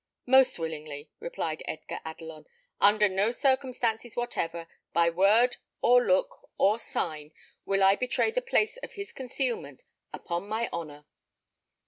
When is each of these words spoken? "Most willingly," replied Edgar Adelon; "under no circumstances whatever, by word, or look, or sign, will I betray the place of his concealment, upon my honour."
"Most 0.25 0.57
willingly," 0.57 1.11
replied 1.19 1.61
Edgar 1.67 1.99
Adelon; 2.03 2.47
"under 2.79 3.07
no 3.07 3.31
circumstances 3.31 4.15
whatever, 4.17 4.65
by 4.93 5.11
word, 5.11 5.57
or 5.79 6.03
look, 6.03 6.49
or 6.57 6.79
sign, 6.79 7.31
will 7.65 7.83
I 7.83 7.95
betray 7.95 8.31
the 8.31 8.41
place 8.41 8.77
of 8.77 8.93
his 8.93 9.13
concealment, 9.13 9.83
upon 10.11 10.47
my 10.47 10.69
honour." 10.73 11.05